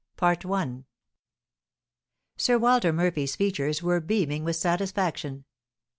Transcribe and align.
Sir 2.35 2.57
Walter 2.57 2.91
Murphy's 2.91 3.35
features 3.35 3.83
were 3.83 3.99
beaming 4.01 4.43
with 4.43 4.55
satisfaction. 4.55 5.45